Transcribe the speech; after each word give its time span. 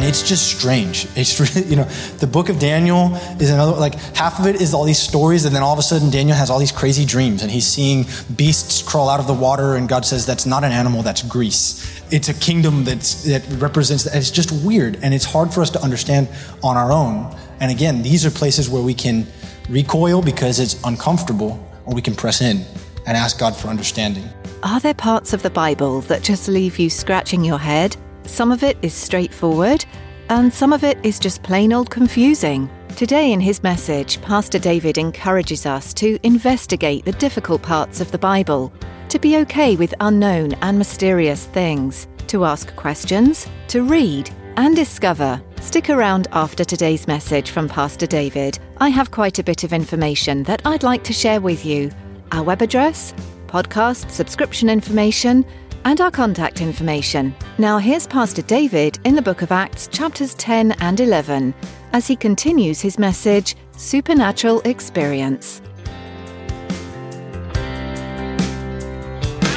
And 0.00 0.08
it's 0.08 0.26
just 0.26 0.58
strange. 0.58 1.06
It's 1.14 1.38
really, 1.54 1.68
you 1.68 1.76
know, 1.76 1.84
the 2.20 2.26
book 2.26 2.48
of 2.48 2.58
Daniel 2.58 3.14
is 3.38 3.50
another, 3.50 3.72
like, 3.72 3.96
half 4.16 4.40
of 4.40 4.46
it 4.46 4.58
is 4.58 4.72
all 4.72 4.84
these 4.84 4.98
stories, 4.98 5.44
and 5.44 5.54
then 5.54 5.62
all 5.62 5.74
of 5.74 5.78
a 5.78 5.82
sudden 5.82 6.08
Daniel 6.08 6.34
has 6.34 6.48
all 6.48 6.58
these 6.58 6.72
crazy 6.72 7.04
dreams, 7.04 7.42
and 7.42 7.50
he's 7.50 7.66
seeing 7.66 8.06
beasts 8.34 8.80
crawl 8.80 9.10
out 9.10 9.20
of 9.20 9.26
the 9.26 9.34
water, 9.34 9.74
and 9.74 9.90
God 9.90 10.06
says, 10.06 10.24
that's 10.24 10.46
not 10.46 10.64
an 10.64 10.72
animal, 10.72 11.02
that's 11.02 11.20
Greece. 11.20 12.02
It's 12.10 12.30
a 12.30 12.32
kingdom 12.32 12.82
that's, 12.82 13.24
that 13.24 13.46
represents, 13.58 14.06
it's 14.06 14.30
just 14.30 14.52
weird, 14.64 14.98
and 15.02 15.12
it's 15.12 15.26
hard 15.26 15.52
for 15.52 15.60
us 15.60 15.68
to 15.68 15.82
understand 15.82 16.30
on 16.62 16.78
our 16.78 16.90
own. 16.90 17.36
And 17.60 17.70
again, 17.70 18.00
these 18.00 18.24
are 18.24 18.30
places 18.30 18.70
where 18.70 18.82
we 18.82 18.94
can 18.94 19.26
recoil 19.68 20.22
because 20.22 20.60
it's 20.60 20.82
uncomfortable, 20.84 21.62
or 21.84 21.92
we 21.92 22.00
can 22.00 22.14
press 22.14 22.40
in 22.40 22.64
and 23.06 23.18
ask 23.18 23.38
God 23.38 23.54
for 23.54 23.68
understanding. 23.68 24.26
Are 24.62 24.80
there 24.80 24.94
parts 24.94 25.34
of 25.34 25.42
the 25.42 25.50
Bible 25.50 26.00
that 26.02 26.22
just 26.22 26.48
leave 26.48 26.78
you 26.78 26.88
scratching 26.88 27.44
your 27.44 27.58
head? 27.58 27.98
Some 28.30 28.52
of 28.52 28.62
it 28.62 28.78
is 28.80 28.94
straightforward, 28.94 29.84
and 30.28 30.54
some 30.54 30.72
of 30.72 30.84
it 30.84 31.04
is 31.04 31.18
just 31.18 31.42
plain 31.42 31.72
old 31.72 31.90
confusing. 31.90 32.70
Today, 32.94 33.32
in 33.32 33.40
his 33.40 33.62
message, 33.64 34.22
Pastor 34.22 34.58
David 34.58 34.98
encourages 34.98 35.66
us 35.66 35.92
to 35.94 36.16
investigate 36.22 37.04
the 37.04 37.12
difficult 37.12 37.60
parts 37.60 38.00
of 38.00 38.10
the 38.12 38.18
Bible, 38.18 38.72
to 39.08 39.18
be 39.18 39.36
okay 39.38 39.74
with 39.74 39.92
unknown 39.98 40.54
and 40.62 40.78
mysterious 40.78 41.46
things, 41.46 42.06
to 42.28 42.44
ask 42.44 42.74
questions, 42.76 43.48
to 43.66 43.82
read, 43.82 44.30
and 44.56 44.76
discover. 44.76 45.42
Stick 45.60 45.90
around 45.90 46.28
after 46.30 46.64
today's 46.64 47.08
message 47.08 47.50
from 47.50 47.68
Pastor 47.68 48.06
David. 48.06 48.60
I 48.78 48.90
have 48.90 49.10
quite 49.10 49.40
a 49.40 49.44
bit 49.44 49.64
of 49.64 49.72
information 49.72 50.44
that 50.44 50.62
I'd 50.64 50.84
like 50.84 51.02
to 51.04 51.12
share 51.12 51.40
with 51.40 51.66
you. 51.66 51.90
Our 52.30 52.44
web 52.44 52.62
address, 52.62 53.12
podcast 53.48 54.08
subscription 54.08 54.70
information, 54.70 55.44
and 55.84 56.00
our 56.00 56.10
contact 56.10 56.60
information. 56.60 57.34
Now, 57.58 57.78
here's 57.78 58.06
Pastor 58.06 58.42
David 58.42 58.98
in 59.04 59.14
the 59.14 59.22
book 59.22 59.42
of 59.42 59.52
Acts, 59.52 59.86
chapters 59.86 60.34
10 60.34 60.72
and 60.80 61.00
11, 61.00 61.54
as 61.92 62.06
he 62.06 62.16
continues 62.16 62.80
his 62.80 62.98
message 62.98 63.56
Supernatural 63.76 64.60
Experience. 64.62 65.62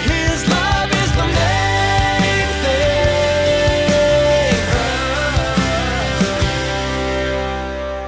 His 0.06 0.48
love 0.48 0.92
is 0.92 1.12
the 1.16 1.26
main 1.26 2.48
thing. 2.64 3.04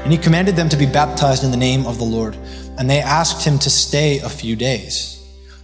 And 0.03 0.11
he 0.11 0.17
commanded 0.17 0.55
them 0.55 0.69
to 0.69 0.77
be 0.77 0.85
baptized 0.85 1.43
in 1.43 1.51
the 1.51 1.57
name 1.57 1.85
of 1.85 1.97
the 1.97 2.05
Lord. 2.05 2.37
And 2.77 2.89
they 2.89 2.99
asked 2.99 3.45
him 3.45 3.59
to 3.59 3.69
stay 3.69 4.19
a 4.19 4.29
few 4.29 4.55
days. 4.55 5.14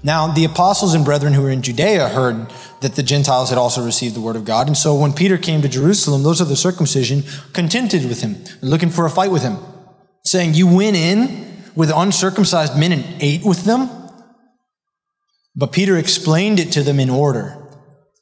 Now, 0.04 0.28
the 0.28 0.46
apostles 0.46 0.96
and 0.96 1.06
brethren 1.06 1.34
who 1.34 1.44
were 1.44 1.52
in 1.52 1.62
Judea 1.62 2.10
heard 2.10 2.52
that 2.80 2.96
the 2.96 3.04
Gentiles 3.04 3.50
had 3.50 3.60
also 3.60 3.86
received 3.86 4.16
the 4.16 4.22
word 4.22 4.36
of 4.36 4.46
God. 4.46 4.68
And 4.68 4.76
so 4.76 4.96
when 4.96 5.14
Peter 5.14 5.38
came 5.38 5.62
to 5.62 5.70
Jerusalem, 5.70 6.24
those 6.24 6.42
of 6.42 6.50
the 6.50 6.56
circumcision 6.56 7.24
contended 7.54 8.08
with 8.10 8.22
him, 8.22 8.44
looking 8.62 8.90
for 8.90 9.06
a 9.06 9.10
fight 9.10 9.32
with 9.32 9.44
him, 9.44 9.58
saying, 10.26 10.56
You 10.56 10.68
went 10.68 10.98
in 10.98 11.64
with 11.76 11.92
uncircumcised 11.92 12.78
men 12.78 12.92
and 12.92 13.06
ate 13.22 13.46
with 13.46 13.66
them? 13.66 13.90
But 15.56 15.72
Peter 15.72 15.98
explained 15.98 16.60
it 16.60 16.72
to 16.72 16.84
them 16.84 17.00
in 17.00 17.10
order 17.10 17.58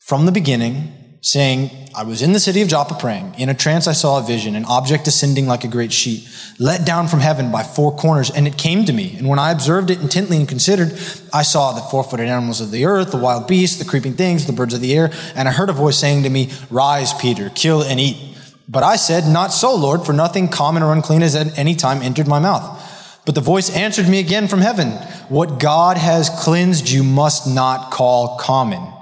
from 0.01 0.25
the 0.25 0.31
beginning, 0.31 0.93
saying, 1.21 1.69
I 1.93 2.03
was 2.03 2.21
in 2.21 2.31
the 2.31 2.39
city 2.39 2.61
of 2.61 2.69
Joppa 2.69 2.93
praying. 2.93 3.35
In 3.37 3.49
a 3.49 3.53
trance, 3.53 3.87
I 3.87 3.91
saw 3.91 4.19
a 4.19 4.25
vision, 4.25 4.55
an 4.55 4.63
object 4.65 5.03
descending 5.03 5.47
like 5.47 5.65
a 5.65 5.67
great 5.67 5.91
sheet, 5.91 6.27
let 6.59 6.85
down 6.85 7.09
from 7.09 7.19
heaven 7.19 7.51
by 7.51 7.63
four 7.63 7.93
corners, 7.95 8.31
and 8.31 8.47
it 8.47 8.57
came 8.57 8.85
to 8.85 8.93
me. 8.93 9.15
And 9.17 9.27
when 9.27 9.37
I 9.37 9.51
observed 9.51 9.89
it 9.89 9.99
intently 9.99 10.37
and 10.37 10.47
considered, 10.47 10.93
I 11.33 11.43
saw 11.43 11.73
the 11.73 11.81
four 11.81 12.03
footed 12.05 12.29
animals 12.29 12.61
of 12.61 12.71
the 12.71 12.85
earth, 12.85 13.11
the 13.11 13.17
wild 13.17 13.47
beasts, 13.47 13.79
the 13.79 13.89
creeping 13.89 14.13
things, 14.13 14.45
the 14.45 14.53
birds 14.53 14.73
of 14.73 14.79
the 14.79 14.95
air, 14.95 15.11
and 15.35 15.49
I 15.49 15.51
heard 15.51 15.69
a 15.69 15.73
voice 15.73 15.97
saying 15.97 16.23
to 16.23 16.29
me, 16.29 16.51
Rise, 16.69 17.13
Peter, 17.13 17.49
kill 17.53 17.83
and 17.83 17.99
eat. 17.99 18.37
But 18.69 18.83
I 18.83 18.95
said, 18.95 19.27
Not 19.27 19.51
so, 19.51 19.75
Lord, 19.75 20.05
for 20.05 20.13
nothing 20.13 20.47
common 20.47 20.83
or 20.83 20.93
unclean 20.93 21.21
has 21.21 21.35
at 21.35 21.57
any 21.57 21.75
time 21.75 22.01
entered 22.01 22.27
my 22.27 22.39
mouth. 22.39 22.85
But 23.25 23.35
the 23.35 23.41
voice 23.41 23.75
answered 23.75 24.07
me 24.07 24.19
again 24.19 24.47
from 24.47 24.61
heaven, 24.61 24.91
What 25.27 25.59
God 25.59 25.97
has 25.97 26.29
cleansed 26.29 26.89
you 26.89 27.03
must 27.03 27.45
not 27.45 27.91
call 27.91 28.37
common. 28.37 28.98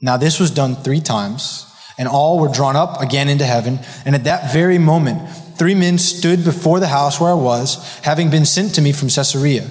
Now 0.00 0.16
this 0.16 0.38
was 0.38 0.50
done 0.50 0.76
three 0.76 1.00
times, 1.00 1.66
and 1.98 2.08
all 2.08 2.38
were 2.38 2.48
drawn 2.48 2.76
up 2.76 3.00
again 3.00 3.28
into 3.28 3.44
heaven. 3.44 3.80
And 4.04 4.14
at 4.14 4.24
that 4.24 4.52
very 4.52 4.78
moment, 4.78 5.28
three 5.58 5.74
men 5.74 5.98
stood 5.98 6.44
before 6.44 6.78
the 6.78 6.86
house 6.86 7.20
where 7.20 7.30
I 7.30 7.34
was, 7.34 7.98
having 8.02 8.30
been 8.30 8.44
sent 8.44 8.74
to 8.76 8.80
me 8.80 8.92
from 8.92 9.08
Caesarea. 9.08 9.68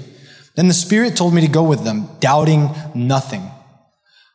Then 0.56 0.68
the 0.68 0.74
Spirit 0.74 1.16
told 1.16 1.34
me 1.34 1.42
to 1.42 1.48
go 1.48 1.64
with 1.64 1.84
them, 1.84 2.10
doubting 2.20 2.72
nothing. 2.94 3.52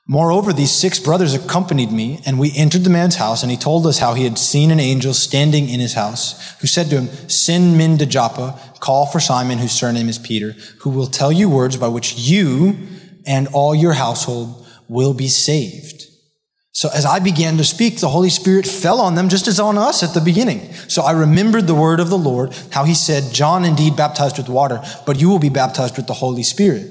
Moreover, 0.09 0.53
these 0.53 0.73
six 0.73 0.99
brothers 0.99 1.35
accompanied 1.35 1.93
me, 1.93 2.21
and 2.25 2.39
we 2.39 2.53
entered 2.57 2.85
the 2.85 2.91
man's 2.91 3.17
house, 3.17 3.43
and 3.43 3.51
he 3.51 3.57
told 3.57 3.87
us 3.87 3.99
how 3.99 4.15
he 4.15 4.25
had 4.25 4.39
seen 4.39 4.71
an 4.71 4.81
angel 4.81 5.15
standing 5.15 5.69
in 5.69 5.79
his 5.79 5.95
house, 5.95 6.59
who 6.61 6.67
said 6.67 6.91
to 6.91 7.01
him, 7.01 7.29
Send 7.29 7.77
men 7.77 7.99
to 7.99 8.07
Joppa, 8.07 8.59
call 8.81 9.07
for 9.07 9.21
Simon, 9.21 9.59
whose 9.59 9.73
surname 9.73 10.09
is 10.09 10.19
Peter, 10.19 10.53
who 10.81 10.91
will 10.91 11.07
tell 11.07 11.31
you 11.31 11.49
words 11.49 11.77
by 11.77 11.89
which 11.89 12.15
you 12.17 12.77
and 13.27 13.47
all 13.49 13.75
your 13.75 13.93
household 13.93 14.62
will 14.93 15.15
be 15.15 15.29
saved. 15.29 16.05
So 16.75 16.89
as 16.95 17.05
I 17.05 17.19
began 17.19 17.59
to 17.59 17.65
speak, 17.65 18.01
the 18.01 18.09
Holy 18.09 18.31
Spirit 18.31 18.67
fell 18.67 19.01
on 19.01 19.15
them 19.15 19.29
just 19.29 19.47
as 19.47 19.61
on 19.61 19.77
us 19.77 20.03
at 20.03 20.15
the 20.15 20.21
beginning. 20.21 20.73
So 20.89 21.03
I 21.03 21.13
remembered 21.13 21.67
the 21.67 21.75
word 21.75 22.01
of 22.01 22.09
the 22.09 22.19
Lord, 22.19 22.55
how 22.71 22.85
he 22.85 22.95
said, 22.95 23.35
John 23.35 23.65
indeed 23.65 23.95
baptized 23.95 24.39
with 24.39 24.49
water, 24.49 24.83
but 25.07 25.21
you 25.21 25.29
will 25.29 25.39
be 25.39 25.51
baptized 25.51 25.97
with 25.97 26.07
the 26.07 26.15
Holy 26.15 26.43
Spirit. 26.43 26.87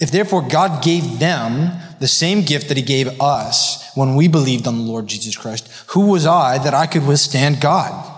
If 0.00 0.10
therefore 0.10 0.48
God 0.48 0.82
gave 0.82 1.18
them 1.18 1.72
the 2.00 2.08
same 2.08 2.42
gift 2.42 2.68
that 2.68 2.76
he 2.76 2.82
gave 2.82 3.20
us 3.20 3.90
when 3.94 4.16
we 4.16 4.28
believed 4.28 4.66
on 4.66 4.76
the 4.76 4.84
Lord 4.84 5.06
Jesus 5.06 5.36
Christ, 5.36 5.70
who 5.88 6.10
was 6.10 6.26
I 6.26 6.58
that 6.58 6.74
I 6.74 6.86
could 6.86 7.06
withstand 7.06 7.60
God? 7.60 8.10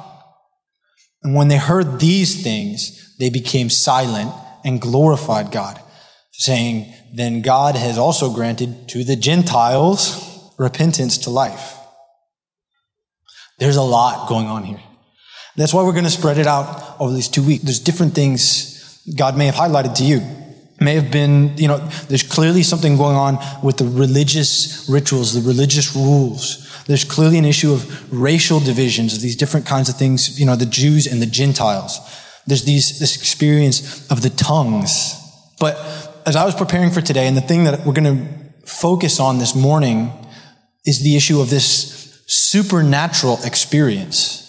And 1.23 1.35
when 1.35 1.49
they 1.49 1.59
heard 1.59 2.01
these 2.01 2.43
things, 2.43 3.17
they 3.19 3.31
became 3.31 3.71
silent 3.71 4.33
and 4.65 4.81
glorified 4.81 5.53
God, 5.53 5.81
saying, 6.33 6.93
Then 7.15 7.43
God 7.43 7.77
has 7.77 7.97
also 7.97 8.35
granted 8.35 8.89
to 8.89 9.05
the 9.05 9.15
Gentiles 9.15 10.51
repentance 10.59 11.19
to 11.19 11.31
life. 11.31 11.77
There's 13.61 13.77
a 13.77 13.83
lot 13.83 14.29
going 14.29 14.47
on 14.47 14.65
here. 14.65 14.83
That's 15.57 15.73
why 15.73 15.85
we're 15.85 15.93
going 15.93 16.05
to 16.05 16.11
spread 16.11 16.39
it 16.39 16.49
out 16.49 16.97
over 16.99 17.15
these 17.15 17.29
two 17.29 17.45
weeks. 17.47 17.63
There's 17.63 17.79
different 17.79 18.17
things 18.17 19.01
God 19.17 19.39
may 19.39 19.47
have 19.47 19.55
highlighted 19.55 19.95
to 19.99 20.05
you. 20.05 20.23
May 20.81 20.97
have 20.97 21.13
been, 21.13 21.57
you 21.57 21.69
know, 21.69 21.79
there's 22.09 22.25
clearly 22.25 22.65
something 22.65 22.97
going 22.97 23.17
on 23.17 23.39
with 23.63 23.77
the 23.77 23.85
religious 23.85 24.89
rituals, 24.91 25.35
the 25.35 25.49
religious 25.49 25.95
rules. 25.95 26.83
There's 26.87 27.05
clearly 27.05 27.39
an 27.39 27.45
issue 27.45 27.73
of 27.73 28.13
racial 28.13 28.59
divisions 28.59 29.15
of 29.15 29.21
these 29.21 29.37
different 29.37 29.67
kinds 29.67 29.89
of 29.89 29.97
things, 29.97 30.41
you 30.41 30.47
know, 30.47 30.57
the 30.57 30.67
Jews 30.67 31.07
and 31.07 31.23
the 31.23 31.27
Gentiles. 31.27 32.01
There's 32.49 32.65
these, 32.65 32.99
this 32.99 33.17
experience 33.17 34.11
of 34.11 34.23
the 34.23 34.31
tongues. 34.31 35.21
But 35.61 36.04
as 36.27 36.37
I 36.37 36.45
was 36.45 36.55
preparing 36.55 36.91
for 36.91 37.01
today, 37.01 37.27
and 37.27 37.37
the 37.37 37.43
thing 37.43 37.65
that 37.65 37.85
we're 37.85 37.93
going 37.93 38.17
to 38.17 38.67
focus 38.67 39.21
on 39.21 39.39
this 39.39 39.55
morning 39.55 40.13
is 40.85 41.03
the 41.03 41.17
issue 41.17 41.41
of 41.41 41.51
this 41.51 42.23
supernatural 42.27 43.39
experience. 43.45 44.41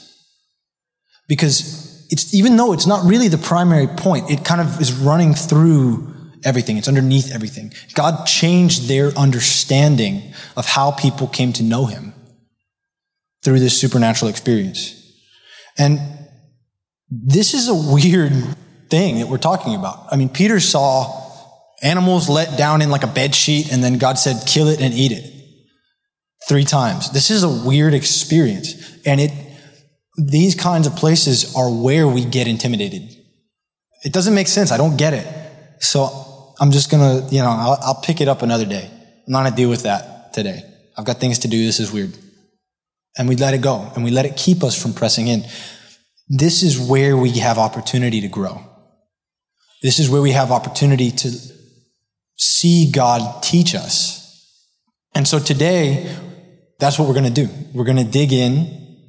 Because 1.27 2.05
it's, 2.09 2.33
even 2.33 2.55
though 2.55 2.73
it's 2.73 2.87
not 2.87 3.05
really 3.05 3.27
the 3.27 3.37
primary 3.37 3.87
point, 3.87 4.29
it 4.29 4.45
kind 4.45 4.61
of 4.61 4.79
is 4.79 4.93
running 4.93 5.33
through 5.33 6.13
everything. 6.43 6.77
It's 6.77 6.87
underneath 6.87 7.33
everything. 7.33 7.73
God 7.93 8.25
changed 8.25 8.87
their 8.87 9.09
understanding 9.17 10.33
of 10.55 10.67
how 10.67 10.91
people 10.91 11.27
came 11.27 11.51
to 11.53 11.63
know 11.63 11.87
him 11.87 12.13
through 13.43 13.59
this 13.59 13.79
supernatural 13.79 14.29
experience. 14.29 15.01
And 15.77 15.99
this 17.09 17.53
is 17.53 17.67
a 17.67 17.75
weird 17.75 18.33
thing 18.89 19.19
that 19.19 19.27
we're 19.27 19.37
talking 19.37 19.75
about. 19.75 20.05
I 20.11 20.15
mean, 20.15 20.29
Peter 20.29 20.59
saw 20.59 21.24
animals 21.81 22.29
let 22.29 22.57
down 22.57 22.81
in 22.81 22.89
like 22.89 23.03
a 23.03 23.07
bed 23.07 23.35
sheet, 23.35 23.71
and 23.71 23.83
then 23.83 23.97
God 23.97 24.17
said, 24.17 24.47
kill 24.47 24.67
it 24.67 24.81
and 24.81 24.93
eat 24.93 25.11
it. 25.11 25.31
three 26.47 26.63
times. 26.63 27.11
This 27.11 27.31
is 27.31 27.43
a 27.43 27.49
weird 27.49 27.93
experience. 27.93 28.75
And 29.05 29.19
it, 29.19 29.31
these 30.17 30.55
kinds 30.55 30.87
of 30.87 30.95
places 30.95 31.55
are 31.55 31.69
where 31.69 32.07
we 32.07 32.23
get 32.23 32.47
intimidated. 32.47 33.01
It 34.03 34.13
doesn't 34.13 34.33
make 34.33 34.47
sense. 34.47 34.71
I 34.71 34.77
don't 34.77 34.97
get 34.97 35.13
it. 35.13 35.27
So 35.79 36.53
I'm 36.59 36.71
just 36.71 36.91
going 36.91 37.01
to, 37.01 37.35
you 37.35 37.41
know, 37.41 37.49
I'll, 37.49 37.77
I'll 37.81 38.01
pick 38.01 38.21
it 38.21 38.27
up 38.27 38.41
another 38.41 38.65
day. 38.65 38.89
I'm 39.25 39.33
not 39.33 39.41
going 39.41 39.51
to 39.51 39.57
deal 39.57 39.69
with 39.69 39.83
that 39.83 40.33
today. 40.33 40.63
I've 40.97 41.05
got 41.05 41.19
things 41.19 41.39
to 41.39 41.47
do. 41.47 41.65
This 41.65 41.79
is 41.79 41.91
weird. 41.91 42.15
And 43.17 43.27
we 43.27 43.35
let 43.35 43.53
it 43.53 43.61
go 43.61 43.91
and 43.95 44.03
we 44.03 44.11
let 44.11 44.25
it 44.25 44.37
keep 44.37 44.63
us 44.63 44.79
from 44.79 44.93
pressing 44.93 45.27
in. 45.27 45.45
This 46.27 46.63
is 46.63 46.79
where 46.79 47.17
we 47.17 47.31
have 47.31 47.57
opportunity 47.57 48.21
to 48.21 48.27
grow. 48.27 48.61
This 49.81 49.99
is 49.99 50.09
where 50.09 50.21
we 50.21 50.31
have 50.31 50.51
opportunity 50.51 51.11
to 51.11 51.29
see 52.35 52.91
God 52.91 53.43
teach 53.43 53.75
us. 53.75 54.21
And 55.13 55.27
so 55.27 55.39
today, 55.39 56.13
that's 56.79 56.99
what 56.99 57.07
we're 57.07 57.13
going 57.13 57.33
to 57.33 57.45
do. 57.45 57.49
We're 57.73 57.85
going 57.85 57.97
to 57.97 58.03
dig 58.03 58.33
in, 58.33 59.07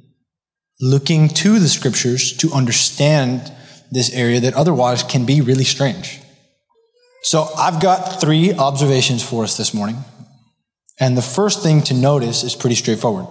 looking 0.79 1.27
to 1.29 1.59
the 1.59 1.67
scriptures 1.67 2.37
to 2.37 2.51
understand 2.53 3.51
this 3.91 4.13
area 4.13 4.39
that 4.41 4.53
otherwise 4.53 5.03
can 5.03 5.25
be 5.25 5.41
really 5.41 5.63
strange. 5.63 6.19
So 7.23 7.49
I've 7.57 7.81
got 7.81 8.21
three 8.21 8.53
observations 8.53 9.23
for 9.23 9.43
us 9.43 9.57
this 9.57 9.73
morning. 9.73 9.97
And 10.99 11.17
the 11.17 11.21
first 11.21 11.61
thing 11.61 11.81
to 11.83 11.93
notice 11.93 12.43
is 12.43 12.55
pretty 12.55 12.75
straightforward. 12.75 13.27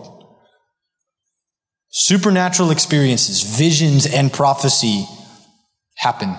Supernatural 1.88 2.70
experiences, 2.70 3.43
visions, 3.43 4.06
and 4.06 4.32
prophecy 4.32 5.06
happen. 5.94 6.34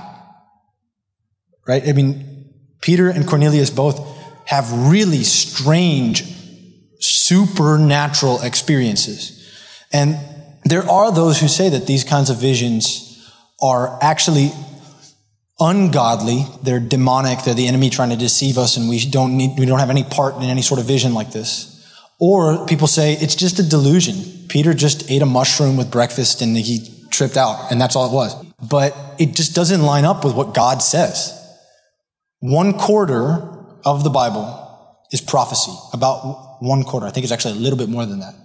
Right? 1.68 1.88
I 1.88 1.94
mean, 1.94 2.37
Peter 2.82 3.10
and 3.10 3.28
Cornelius 3.28 3.70
both 3.70 4.00
have 4.46 4.72
really 4.90 5.24
strange, 5.24 6.24
supernatural 7.00 8.42
experiences. 8.42 9.34
And 9.92 10.18
there 10.64 10.90
are 10.90 11.12
those 11.12 11.40
who 11.40 11.48
say 11.48 11.70
that 11.70 11.88
these 11.88 12.04
kinds 12.04 12.30
of 12.30 12.38
visions 12.38 13.04
are 13.62 13.98
actually 14.02 14.52
ungodly. 15.60 16.46
They're 16.64 16.80
demonic. 16.80 17.44
They're 17.44 17.54
the 17.54 17.68
enemy 17.68 17.90
trying 17.90 18.12
to 18.12 18.16
deceive 18.16 18.58
us 18.58 18.78
and 18.78 18.90
we 18.90 19.00
don't 19.06 19.36
need, 19.38 19.58
we 19.58 19.66
don't 19.66 19.80
have 19.80 19.90
any 19.90 20.04
part 20.04 20.36
in 20.36 20.44
any 20.44 20.62
sort 20.62 20.80
of 20.80 20.86
vision 20.86 21.14
like 21.14 21.32
this. 21.32 21.74
Or 22.20 22.66
people 22.66 22.88
say 22.88 23.14
it's 23.14 23.36
just 23.36 23.60
a 23.60 23.64
delusion. 23.64 24.48
Peter 24.48 24.74
just 24.74 25.10
ate 25.12 25.22
a 25.22 25.26
mushroom 25.26 25.78
with 25.78 25.92
breakfast 25.92 26.42
and 26.42 26.56
he 26.56 26.94
tripped 27.10 27.38
out 27.38 27.72
and 27.72 27.80
that's 27.80 27.96
all 27.96 28.10
it 28.10 28.14
was. 28.14 28.46
But 28.70 28.96
it 29.20 29.36
just 29.36 29.56
doesn't 29.56 29.82
line 29.82 30.06
up 30.06 30.24
with 30.24 30.36
what 30.36 30.54
God 30.54 30.82
says. 30.82 31.34
One 32.39 32.74
quarter 32.74 33.66
of 33.84 34.04
the 34.04 34.10
Bible 34.10 34.63
is 35.12 35.22
prophecy, 35.22 35.72
about 35.94 36.57
one 36.62 36.84
quarter. 36.84 37.07
I 37.07 37.12
think 37.12 37.24
it's 37.24 37.34
actually 37.34 37.56
a 37.56 37.62
little 37.62 37.78
bit 37.78 37.89
more 37.89 38.06
than 38.06 38.19
that. 38.19 38.36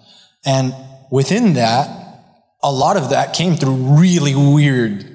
And 0.45 0.75
within 1.11 1.55
that, 1.55 1.99
a 2.63 2.73
lot 2.73 2.97
of 2.97 3.11
that 3.11 3.35
came 3.35 3.57
through 3.57 3.75
really 3.75 4.35
weird 4.35 5.12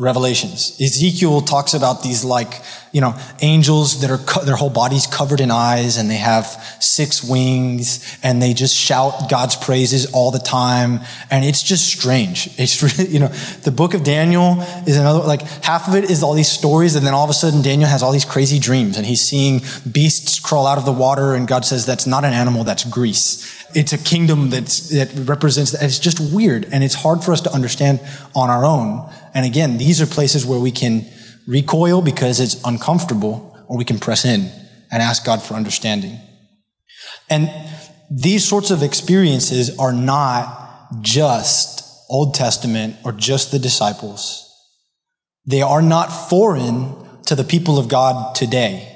revelations. 0.00 0.80
Ezekiel 0.80 1.42
talks 1.42 1.74
about 1.74 2.02
these 2.02 2.24
like, 2.24 2.62
you 2.90 3.02
know, 3.02 3.14
angels 3.42 4.00
that 4.00 4.10
are, 4.10 4.16
co- 4.16 4.42
their 4.42 4.56
whole 4.56 4.70
bodies 4.70 5.06
covered 5.06 5.40
in 5.42 5.50
eyes 5.50 5.98
and 5.98 6.10
they 6.10 6.16
have 6.16 6.46
six 6.80 7.22
wings 7.22 8.18
and 8.22 8.40
they 8.40 8.54
just 8.54 8.74
shout 8.74 9.28
God's 9.28 9.56
praises 9.56 10.10
all 10.14 10.30
the 10.30 10.38
time. 10.38 11.00
And 11.30 11.44
it's 11.44 11.62
just 11.62 11.86
strange. 11.86 12.48
It's 12.60 12.82
really, 12.82 13.10
you 13.10 13.18
know, 13.18 13.28
the 13.62 13.70
book 13.70 13.94
of 13.94 14.02
Daniel 14.02 14.60
is 14.86 14.96
another, 14.96 15.20
like 15.20 15.42
half 15.62 15.86
of 15.88 15.94
it 15.94 16.04
is 16.04 16.22
all 16.22 16.34
these 16.34 16.50
stories. 16.50 16.94
And 16.96 17.06
then 17.06 17.12
all 17.12 17.24
of 17.24 17.30
a 17.30 17.34
sudden 17.34 17.60
Daniel 17.60 17.88
has 17.88 18.02
all 18.02 18.12
these 18.12 18.24
crazy 18.24 18.58
dreams 18.58 18.96
and 18.96 19.04
he's 19.06 19.20
seeing 19.20 19.60
beasts 19.90 20.40
crawl 20.40 20.66
out 20.66 20.78
of 20.78 20.86
the 20.86 20.92
water. 20.92 21.34
And 21.34 21.46
God 21.46 21.66
says, 21.66 21.84
that's 21.84 22.06
not 22.06 22.24
an 22.24 22.32
animal, 22.32 22.64
that's 22.64 22.84
Greece. 22.84 23.59
It's 23.74 23.92
a 23.92 23.98
kingdom 23.98 24.50
that's, 24.50 24.90
that 24.90 25.10
represents 25.28 25.72
that. 25.72 25.82
It's 25.82 25.98
just 25.98 26.20
weird 26.32 26.66
and 26.72 26.82
it's 26.82 26.94
hard 26.94 27.22
for 27.22 27.32
us 27.32 27.40
to 27.42 27.52
understand 27.52 28.00
on 28.34 28.50
our 28.50 28.64
own. 28.64 29.10
And 29.34 29.46
again, 29.46 29.78
these 29.78 30.00
are 30.00 30.06
places 30.06 30.44
where 30.44 30.58
we 30.58 30.70
can 30.70 31.06
recoil 31.46 32.02
because 32.02 32.40
it's 32.40 32.60
uncomfortable 32.64 33.56
or 33.68 33.76
we 33.76 33.84
can 33.84 33.98
press 33.98 34.24
in 34.24 34.50
and 34.90 35.02
ask 35.02 35.24
God 35.24 35.42
for 35.42 35.54
understanding. 35.54 36.18
And 37.28 37.50
these 38.10 38.46
sorts 38.46 38.70
of 38.70 38.82
experiences 38.82 39.78
are 39.78 39.92
not 39.92 41.00
just 41.00 41.80
Old 42.08 42.34
Testament 42.34 42.96
or 43.04 43.12
just 43.12 43.52
the 43.52 43.58
disciples. 43.58 44.46
They 45.46 45.62
are 45.62 45.82
not 45.82 46.06
foreign 46.08 46.94
to 47.26 47.36
the 47.36 47.44
people 47.44 47.78
of 47.78 47.88
God 47.88 48.34
today. 48.34 48.86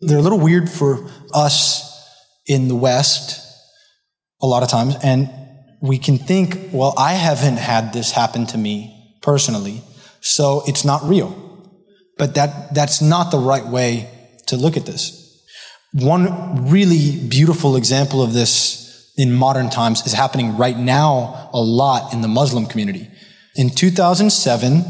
They're 0.00 0.18
a 0.18 0.22
little 0.22 0.40
weird 0.40 0.70
for 0.70 1.10
us 1.34 1.84
in 2.46 2.68
the 2.68 2.74
West 2.74 3.43
a 4.44 4.46
lot 4.46 4.62
of 4.62 4.68
times. 4.68 4.94
And 5.02 5.30
we 5.80 5.98
can 5.98 6.18
think, 6.18 6.70
well, 6.72 6.94
I 6.98 7.14
haven't 7.14 7.56
had 7.56 7.92
this 7.92 8.12
happen 8.12 8.46
to 8.48 8.58
me 8.58 9.16
personally, 9.22 9.82
so 10.20 10.62
it's 10.66 10.84
not 10.84 11.02
real. 11.02 11.30
But 12.18 12.34
that, 12.34 12.74
that's 12.74 13.00
not 13.00 13.30
the 13.30 13.38
right 13.38 13.66
way 13.66 14.08
to 14.46 14.56
look 14.56 14.76
at 14.76 14.86
this. 14.86 15.20
One 15.92 16.70
really 16.70 17.16
beautiful 17.28 17.76
example 17.76 18.22
of 18.22 18.32
this 18.32 19.12
in 19.16 19.32
modern 19.32 19.70
times 19.70 20.06
is 20.06 20.12
happening 20.12 20.56
right 20.56 20.76
now 20.76 21.50
a 21.52 21.60
lot 21.60 22.12
in 22.12 22.20
the 22.20 22.28
Muslim 22.28 22.66
community. 22.66 23.08
In 23.56 23.70
2007, 23.70 24.84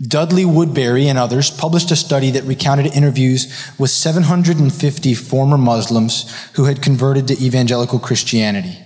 Dudley 0.00 0.44
Woodberry 0.44 1.06
and 1.06 1.18
others 1.18 1.50
published 1.50 1.90
a 1.90 1.96
study 1.96 2.30
that 2.32 2.44
recounted 2.44 2.94
interviews 2.94 3.70
with 3.78 3.90
750 3.90 5.14
former 5.14 5.56
Muslims 5.56 6.30
who 6.52 6.64
had 6.66 6.82
converted 6.82 7.28
to 7.28 7.42
evangelical 7.42 7.98
Christianity. 7.98 8.78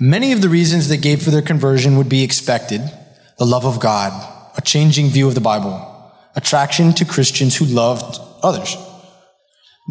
Many 0.00 0.32
of 0.32 0.42
the 0.42 0.48
reasons 0.48 0.88
they 0.88 0.96
gave 0.96 1.22
for 1.22 1.30
their 1.30 1.42
conversion 1.42 1.96
would 1.96 2.08
be 2.08 2.24
expected 2.24 2.80
the 3.38 3.46
love 3.46 3.64
of 3.64 3.78
God, 3.78 4.12
a 4.56 4.60
changing 4.60 5.08
view 5.08 5.28
of 5.28 5.36
the 5.36 5.40
Bible, 5.40 6.12
attraction 6.34 6.92
to 6.94 7.04
Christians 7.04 7.56
who 7.56 7.64
loved 7.64 8.18
others. 8.42 8.76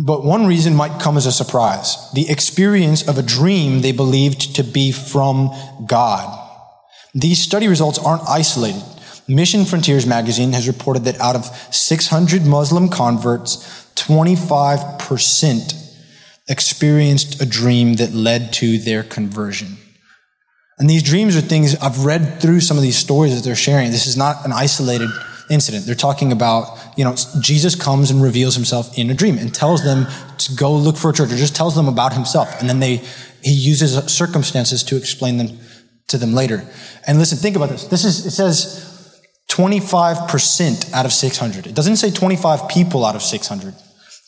But 0.05 0.25
one 0.25 0.45
reason 0.45 0.75
might 0.75 1.01
come 1.01 1.15
as 1.15 1.25
a 1.25 1.31
surprise 1.31 2.11
the 2.11 2.29
experience 2.29 3.07
of 3.07 3.17
a 3.17 3.23
dream 3.23 3.81
they 3.81 3.93
believed 3.93 4.55
to 4.57 4.63
be 4.63 4.91
from 4.91 5.51
God. 5.87 6.47
These 7.15 7.39
study 7.39 7.69
results 7.69 7.97
aren't 7.97 8.27
isolated. 8.27 8.83
Mission 9.29 9.63
Frontiers 9.63 10.07
magazine 10.07 10.53
has 10.53 10.67
reported 10.67 11.03
that 11.05 11.19
out 11.21 11.35
of 11.35 11.45
600 11.45 12.45
Muslim 12.47 12.89
converts, 12.89 13.57
25% 13.95 15.75
experienced 16.47 17.39
a 17.39 17.45
dream 17.45 17.93
that 17.95 18.11
led 18.11 18.51
to 18.53 18.79
their 18.79 19.03
conversion. 19.03 19.77
And 20.79 20.89
these 20.89 21.03
dreams 21.03 21.35
are 21.37 21.41
things 21.41 21.75
I've 21.75 22.05
read 22.05 22.41
through 22.41 22.61
some 22.61 22.75
of 22.75 22.81
these 22.83 22.97
stories 22.97 23.35
that 23.35 23.43
they're 23.43 23.55
sharing. 23.55 23.91
This 23.91 24.07
is 24.07 24.17
not 24.17 24.45
an 24.45 24.51
isolated 24.51 25.09
incident. 25.49 25.85
They're 25.85 25.93
talking 25.93 26.31
about, 26.31 26.79
you 26.97 27.03
know, 27.03 27.15
Jesus 27.39 27.75
comes 27.75 28.09
and 28.09 28.23
reveals 28.23 28.55
himself 28.55 28.97
in 28.97 29.11
a 29.11 29.13
dream 29.13 29.37
and 29.37 29.53
tells 29.53 29.83
them 29.83 30.07
to 30.39 30.55
go 30.55 30.73
look 30.73 30.97
for 30.97 31.11
a 31.11 31.13
church 31.13 31.31
or 31.31 31.35
just 31.35 31.55
tells 31.55 31.75
them 31.75 31.87
about 31.87 32.13
himself. 32.13 32.59
And 32.59 32.67
then 32.69 32.79
they, 32.79 33.03
he 33.43 33.53
uses 33.53 34.11
circumstances 34.11 34.83
to 34.85 34.97
explain 34.97 35.37
them 35.37 35.59
to 36.07 36.17
them 36.17 36.33
later. 36.33 36.67
And 37.05 37.19
listen, 37.19 37.37
think 37.37 37.55
about 37.55 37.69
this. 37.69 37.85
This 37.85 38.05
is, 38.05 38.25
it 38.25 38.31
says 38.31 38.88
25% 39.49 40.93
out 40.93 41.05
of 41.05 41.11
600. 41.11 41.67
It 41.67 41.75
doesn't 41.75 41.97
say 41.97 42.11
25 42.11 42.69
people 42.69 43.05
out 43.05 43.15
of 43.15 43.21
600. 43.21 43.73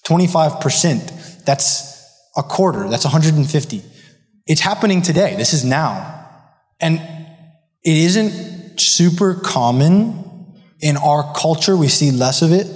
25%. 0.05 1.45
That's 1.45 1.91
a 2.35 2.43
quarter. 2.43 2.89
That's 2.89 3.05
150. 3.05 3.83
It's 4.47 4.61
happening 4.61 5.01
today. 5.01 5.35
This 5.35 5.53
is 5.53 5.63
now. 5.63 6.27
And 6.79 6.95
it 7.83 7.97
isn't 7.97 8.79
super 8.79 9.35
common 9.35 10.23
in 10.81 10.97
our 10.97 11.33
culture. 11.33 11.77
We 11.77 11.87
see 11.87 12.11
less 12.11 12.41
of 12.41 12.51
it. 12.51 12.67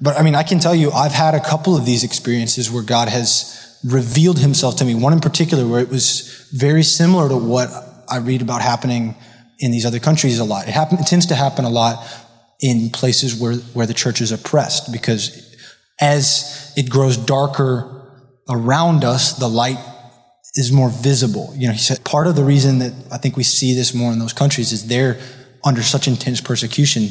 But 0.00 0.18
I 0.18 0.22
mean, 0.22 0.34
I 0.34 0.42
can 0.42 0.58
tell 0.58 0.74
you, 0.74 0.90
I've 0.90 1.12
had 1.12 1.34
a 1.34 1.40
couple 1.40 1.76
of 1.76 1.86
these 1.86 2.02
experiences 2.02 2.70
where 2.70 2.82
God 2.82 3.08
has 3.08 3.78
revealed 3.84 4.38
himself 4.38 4.76
to 4.76 4.84
me. 4.84 4.94
One 4.94 5.12
in 5.12 5.20
particular 5.20 5.66
where 5.66 5.80
it 5.80 5.88
was 5.88 6.48
very 6.52 6.82
similar 6.82 7.28
to 7.28 7.36
what 7.36 7.68
I 8.08 8.18
read 8.18 8.42
about 8.42 8.62
happening 8.62 9.14
in 9.58 9.70
these 9.70 9.86
other 9.86 10.00
countries 10.00 10.38
a 10.38 10.44
lot. 10.44 10.68
It, 10.68 10.72
happen, 10.72 10.98
it 10.98 11.06
tends 11.06 11.26
to 11.26 11.34
happen 11.34 11.64
a 11.64 11.70
lot 11.70 12.04
in 12.60 12.90
places 12.90 13.34
where, 13.34 13.54
where 13.74 13.86
the 13.86 13.94
church 13.94 14.20
is 14.20 14.32
oppressed 14.32 14.92
because 14.92 15.54
as 16.00 16.72
it 16.76 16.90
grows 16.90 17.16
darker 17.16 17.90
around 18.48 19.04
us, 19.04 19.34
the 19.34 19.48
light 19.48 19.78
is 20.54 20.70
more 20.72 20.90
visible. 20.90 21.52
You 21.56 21.68
know, 21.68 21.72
he 21.72 21.78
said 21.78 22.04
part 22.04 22.26
of 22.26 22.36
the 22.36 22.44
reason 22.44 22.78
that 22.78 22.92
I 23.12 23.18
think 23.18 23.36
we 23.36 23.42
see 23.42 23.74
this 23.74 23.94
more 23.94 24.12
in 24.12 24.18
those 24.18 24.32
countries 24.32 24.72
is 24.72 24.86
they're 24.86 25.18
under 25.64 25.82
such 25.82 26.06
intense 26.06 26.40
persecution. 26.40 27.08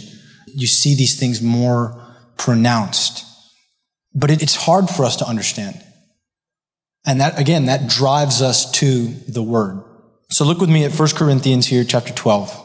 You 0.48 0.68
see 0.68 0.96
these 0.96 1.20
things 1.20 1.42
more 1.42 2.00
pronounced. 2.38 3.26
But 4.14 4.32
it, 4.32 4.44
it's 4.44 4.56
hard 4.56 4.90
for 4.90 5.06
us 5.06 5.18
to 5.18 5.28
understand. 5.28 5.84
And 7.06 7.20
that, 7.20 7.40
again, 7.40 7.66
that 7.66 7.88
drives 7.88 8.42
us 8.42 8.72
to 8.80 9.08
the 9.28 9.44
word. 9.44 9.84
So 10.34 10.46
look 10.46 10.60
with 10.60 10.70
me 10.70 10.84
at 10.84 10.92
1 10.92 11.10
Corinthians 11.16 11.68
here, 11.68 11.84
chapter 11.84 12.12
12. 12.12 12.60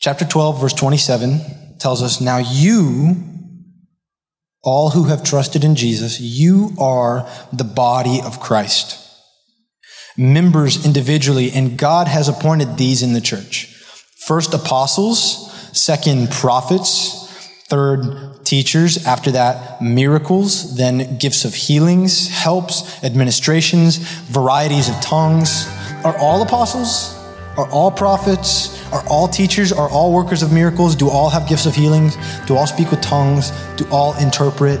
Chapter 0.00 0.24
12, 0.24 0.60
verse 0.60 0.72
27 0.72 1.76
tells 1.78 2.02
us, 2.02 2.20
Now 2.20 2.38
you, 2.38 3.22
all 4.62 4.90
who 4.90 5.04
have 5.04 5.22
trusted 5.22 5.62
in 5.62 5.74
Jesus, 5.74 6.18
you 6.20 6.70
are 6.80 7.28
the 7.52 7.64
body 7.64 8.20
of 8.24 8.40
Christ 8.40 9.04
members 10.18 10.84
individually, 10.84 11.52
and 11.52 11.78
God 11.78 12.08
has 12.08 12.28
appointed 12.28 12.76
these 12.76 13.02
in 13.02 13.12
the 13.12 13.20
church. 13.20 13.66
First, 14.26 14.52
apostles. 14.52 15.52
Second, 15.72 16.30
prophets. 16.30 17.26
Third, 17.68 18.44
teachers. 18.44 19.06
After 19.06 19.30
that, 19.30 19.80
miracles. 19.80 20.76
Then, 20.76 21.18
gifts 21.18 21.44
of 21.44 21.54
healings, 21.54 22.28
helps, 22.28 23.04
administrations, 23.04 23.98
varieties 23.98 24.88
of 24.88 25.00
tongues. 25.00 25.68
Are 26.04 26.16
all 26.18 26.42
apostles? 26.42 27.16
Are 27.56 27.68
all 27.70 27.90
prophets? 27.90 28.80
Are 28.92 29.02
all 29.08 29.26
teachers? 29.26 29.72
Are 29.72 29.90
all 29.90 30.12
workers 30.12 30.42
of 30.42 30.52
miracles? 30.52 30.94
Do 30.94 31.10
all 31.10 31.28
have 31.28 31.48
gifts 31.48 31.66
of 31.66 31.74
healings? 31.74 32.16
Do 32.46 32.56
all 32.56 32.68
speak 32.68 32.92
with 32.92 33.00
tongues? 33.00 33.50
Do 33.76 33.84
all 33.90 34.16
interpret? 34.18 34.80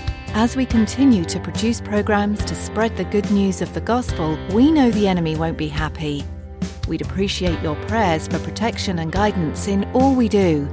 As 0.33 0.55
we 0.55 0.65
continue 0.65 1.25
to 1.25 1.41
produce 1.41 1.81
programs 1.81 2.43
to 2.45 2.55
spread 2.55 2.95
the 2.95 3.03
good 3.03 3.29
news 3.31 3.61
of 3.61 3.73
the 3.73 3.81
gospel, 3.81 4.39
we 4.53 4.71
know 4.71 4.89
the 4.89 5.09
enemy 5.09 5.35
won't 5.35 5.57
be 5.57 5.67
happy. 5.67 6.23
We'd 6.87 7.01
appreciate 7.01 7.61
your 7.61 7.75
prayers 7.87 8.29
for 8.29 8.39
protection 8.39 8.99
and 8.99 9.11
guidance 9.11 9.67
in 9.67 9.83
all 9.91 10.15
we 10.15 10.29
do. 10.29 10.69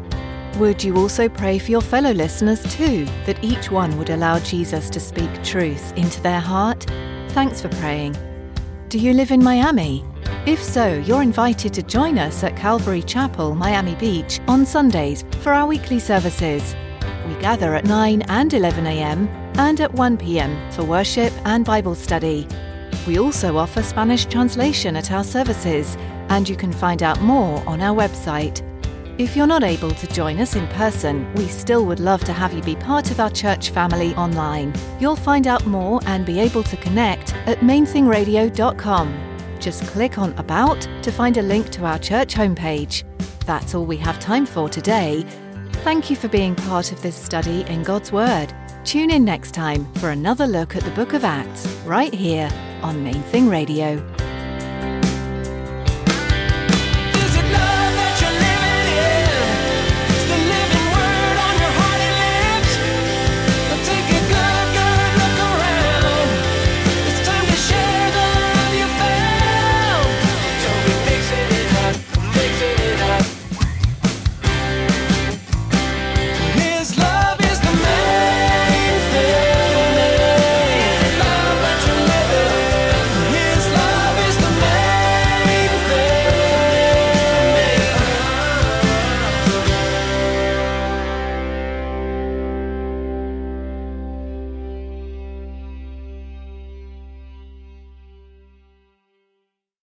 Would 0.58 0.84
you 0.84 0.96
also 0.96 1.28
pray 1.28 1.58
for 1.58 1.72
your 1.72 1.80
fellow 1.80 2.12
listeners 2.12 2.62
too, 2.76 3.04
that 3.26 3.42
each 3.42 3.68
one 3.68 3.98
would 3.98 4.10
allow 4.10 4.38
Jesus 4.38 4.88
to 4.90 5.00
speak 5.00 5.42
truth 5.42 5.92
into 5.96 6.22
their 6.22 6.40
heart? 6.40 6.84
Thanks 7.30 7.60
for 7.60 7.68
praying. 7.68 8.16
Do 8.88 8.98
you 9.00 9.12
live 9.12 9.32
in 9.32 9.42
Miami? 9.42 10.04
If 10.46 10.62
so, 10.62 10.94
you're 11.04 11.22
invited 11.22 11.74
to 11.74 11.82
join 11.82 12.16
us 12.16 12.44
at 12.44 12.56
Calvary 12.56 13.02
Chapel, 13.02 13.56
Miami 13.56 13.96
Beach 13.96 14.38
on 14.46 14.64
Sundays 14.64 15.24
for 15.42 15.52
our 15.52 15.66
weekly 15.66 15.98
services. 15.98 16.76
We 17.28 17.34
gather 17.42 17.74
at 17.74 17.84
9 17.84 18.22
and 18.22 18.54
11 18.54 18.86
a.m. 18.86 19.28
and 19.58 19.80
at 19.82 19.92
1 19.92 20.16
p.m. 20.16 20.72
for 20.72 20.82
worship 20.82 21.30
and 21.44 21.62
Bible 21.62 21.94
study. 21.94 22.48
We 23.06 23.18
also 23.18 23.58
offer 23.58 23.82
Spanish 23.82 24.24
translation 24.24 24.96
at 24.96 25.12
our 25.12 25.24
services, 25.24 25.96
and 26.30 26.48
you 26.48 26.56
can 26.56 26.72
find 26.72 27.02
out 27.02 27.20
more 27.20 27.62
on 27.68 27.82
our 27.82 27.94
website. 27.94 28.64
If 29.18 29.36
you're 29.36 29.46
not 29.46 29.62
able 29.62 29.90
to 29.90 30.06
join 30.06 30.38
us 30.40 30.56
in 30.56 30.66
person, 30.68 31.30
we 31.34 31.48
still 31.48 31.84
would 31.84 32.00
love 32.00 32.24
to 32.24 32.32
have 32.32 32.54
you 32.54 32.62
be 32.62 32.76
part 32.76 33.10
of 33.10 33.20
our 33.20 33.30
church 33.30 33.70
family 33.70 34.14
online. 34.14 34.72
You'll 34.98 35.16
find 35.16 35.46
out 35.46 35.66
more 35.66 36.00
and 36.06 36.24
be 36.24 36.40
able 36.40 36.62
to 36.62 36.76
connect 36.78 37.34
at 37.46 37.58
mainthingradio.com. 37.58 39.56
Just 39.58 39.84
click 39.88 40.16
on 40.18 40.32
About 40.38 40.80
to 41.02 41.10
find 41.10 41.36
a 41.36 41.42
link 41.42 41.68
to 41.70 41.84
our 41.84 41.98
church 41.98 42.34
homepage. 42.34 43.02
That's 43.44 43.74
all 43.74 43.84
we 43.84 43.96
have 43.98 44.18
time 44.18 44.46
for 44.46 44.68
today. 44.68 45.26
Thank 45.84 46.10
you 46.10 46.16
for 46.16 46.28
being 46.28 46.54
part 46.54 46.92
of 46.92 47.00
this 47.00 47.16
study 47.16 47.62
in 47.62 47.82
God's 47.82 48.12
Word. 48.12 48.52
Tune 48.84 49.10
in 49.10 49.24
next 49.24 49.52
time 49.52 49.90
for 49.94 50.10
another 50.10 50.46
look 50.46 50.76
at 50.76 50.82
the 50.82 50.90
book 50.90 51.14
of 51.14 51.24
Acts, 51.24 51.66
right 51.86 52.12
here 52.12 52.50
on 52.82 53.02
Main 53.02 53.22
Thing 53.22 53.48
Radio. 53.48 53.96